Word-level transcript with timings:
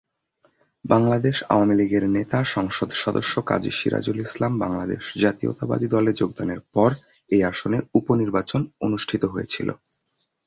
বাংলাদেশ 0.85 1.35
আওয়ামীলীগের 1.49 2.03
নেতা 2.09 2.39
সংসদ 2.55 2.89
সদস্য 3.03 3.33
কাজী 3.41 3.71
সিরাজুল 3.71 4.17
ইসলাম 4.19 4.53
বাংলাদেশ 4.59 5.03
জাতীয়তাবাদী 5.23 5.87
দলে 5.87 6.11
যোগদানের 6.13 6.61
পর 6.73 6.89
এই 7.29 7.41
আসনে 7.43 7.77
উপ 7.95 8.07
নির্বাচন 8.13 8.61
অনুষ্ঠিত 8.81 9.23
হয়েছিল। 9.25 9.69